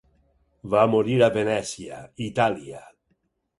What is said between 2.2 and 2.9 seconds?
Itàlia.